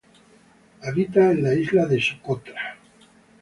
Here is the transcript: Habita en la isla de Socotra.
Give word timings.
Habita 0.81 1.29
en 1.31 1.43
la 1.43 1.53
isla 1.53 1.85
de 1.85 2.01
Socotra. 2.01 2.75